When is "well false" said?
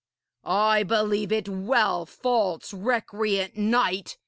1.47-2.73